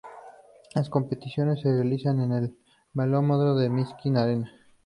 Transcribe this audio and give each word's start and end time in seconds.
Las 0.73 0.89
competiciones 0.89 1.61
se 1.61 1.71
realizaron 1.71 2.21
en 2.21 2.31
el 2.31 2.57
velódromo 2.93 3.37
de 3.53 3.65
la 3.65 3.69
Minsk 3.71 3.97
Arena. 4.15 4.51